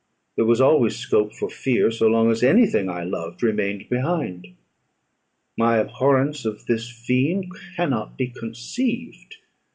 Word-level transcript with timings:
There 0.35 0.45
was 0.45 0.59
always 0.59 0.95
scope 0.97 1.31
for 1.35 1.47
fear, 1.47 1.91
so 1.91 2.07
long 2.07 2.31
as 2.31 2.41
any 2.41 2.65
thing 2.65 2.89
I 2.89 3.03
loved 3.03 3.43
remained 3.43 3.87
behind. 3.87 4.47
My 5.55 5.77
abhorrence 5.77 6.43
of 6.43 6.65
this 6.65 6.89
fiend 6.89 7.51
cannot 7.75 8.17
be 8.17 8.25
conceived. 8.29 9.35